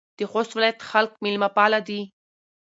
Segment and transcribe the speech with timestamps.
[0.17, 2.01] د خوست ولایت خلک میلمه پاله دي.